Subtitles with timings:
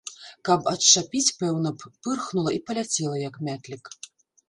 [0.47, 3.83] Каб адчапіць, пэўна б, пырхнула і паляцела, як мятлік.